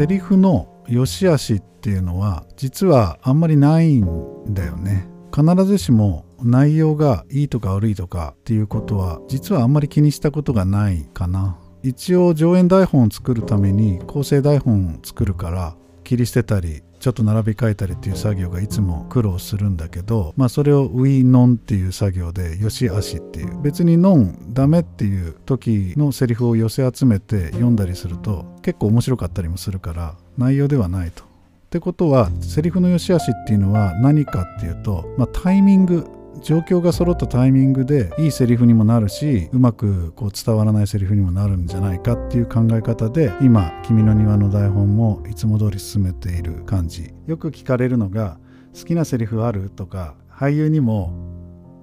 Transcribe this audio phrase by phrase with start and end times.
[0.00, 5.06] セリフの良し悪しっていうのは実はあんまりないんだよね。
[5.30, 11.58] 必ずしも内容がいいとか悪いとかっていうことは実はあんまり気にしたことがないかな。
[11.82, 31.24] 一応上演台本を作るために構成台本を作るから切り捨てたりちょっと並び替えたりっていう作業がいつも苦労するんだけど、まあ、それをウィノンっていう作業でよしあしっていう別にノンダメっていう時のセリフを寄せ集めて読んだりすると結構面白かったりもするから内容ではないと。
[31.24, 31.26] っ
[31.70, 36.04] てことはセリフの良し悪しっていうのは何かっていうと、まあ、タイミング
[36.42, 48.38] 状況が揃ったタイミングでいいセリフにもなるしうまくこう伝わらないセリフにもなるんじゃないかっていう考え方で今「君の庭の台本」もいつも通り進めている感じよく聞かれるのが
[48.78, 51.12] 「好きなセリフある?」とか俳優にも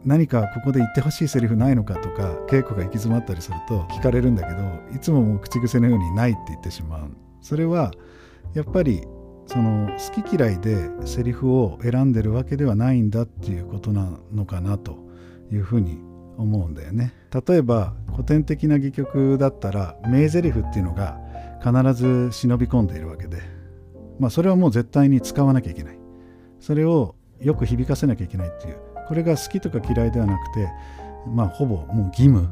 [0.06, 4.60] 何かここで言ってほしいセリフないのかとか稽古が行き詰まったりすると聞かれるんだけど
[4.96, 7.10] いつももう口癖のように「ない」って言ってしまう
[7.42, 7.92] それは
[8.54, 9.04] やっぱり
[9.48, 14.98] その好き嫌いでセリフを選んでるわけではないんだっていうことなのかなと
[15.52, 16.00] いうふうに
[16.38, 17.14] 思うんだよね。
[17.48, 21.20] 例えば古典的な戯曲だったら名台詞っていうのが
[21.64, 23.42] 必ず忍び込んでいるわけで、
[24.20, 25.98] まあ、それはもう絶対に使わなきゃいけない。
[26.60, 30.70] それをよく響かせなきゃいけないっていうこれが好きとか嫌いではなくて
[31.28, 32.50] まあほぼもう義務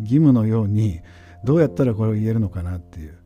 [0.00, 1.00] 義務のように
[1.44, 3.18] どうやったらこれを言えるのかなっていう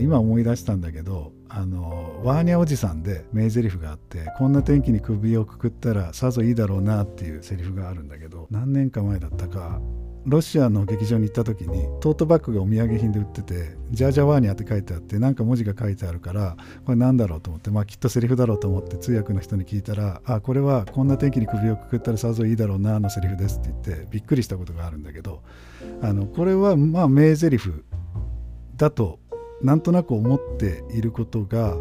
[0.00, 9.80] 今思い出したんだけどあのワーニャおじさんで名台詞があってこんな天気に首をくくったらさぞいいだろうなっていうセリフがあるんだけど何年か前だったか
[10.26, 25.42] ロシアの劇場に行った時にトートバッグがお土産品で売ってて「ジャージャワーニャ」って書いてあってなんか文字が書いてあるからこれなんだろうと思ってまあきっとセリフだろうと思って通訳の人に聞いたら「あこれはこんな天気に首をくくったらさぞいいだろうな」のセリフですって言ってびっくりしたことがあるんだけど
[26.02, 27.70] あのこれはまあ名台詞
[28.76, 29.18] だと
[29.62, 31.76] なんとなく思っていることが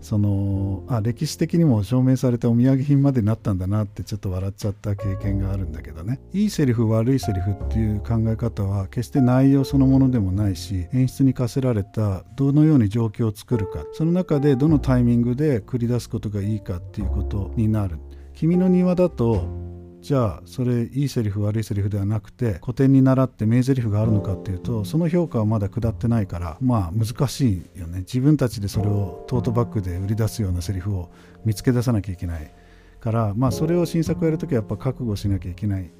[0.00, 17.98] そのあ歴史的にも証明されたお土産品までなったんだなってちょっと笑っちゃった経験があるんだけどねいいセリフ悪いセリフっていう考え方は決して内容そのものでもないし演出に課せられたどのように状況を作るかその中でどのタイミングで繰り出すことがいいかっていうことになる。
[18.36, 19.55] 君の庭だと
[20.06, 27.98] じゃあそれいいセリフ悪いセリフではなくて古典に習って名台詞があるのかっていうとその評価はまだ下ってないからまあ難しいよね。
[28.02, 31.10] 自分たちでそれをトートバッグで売り出すようなセリフを
[31.44, 32.48] 見つけ出さなきゃいけない
[33.00, 35.90] からまあそれを新作をやるときはやっぱ覚悟しなきゃいけない